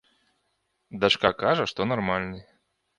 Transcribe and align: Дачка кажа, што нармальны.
Дачка 1.05 1.33
кажа, 1.45 1.71
што 1.75 1.91
нармальны. 1.95 2.47